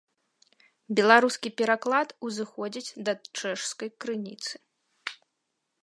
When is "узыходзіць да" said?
2.29-3.13